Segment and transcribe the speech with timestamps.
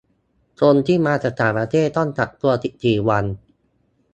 [0.59, 3.25] คนที่มาจากต่างประเทศต้องกักตัวสิบสี่วัน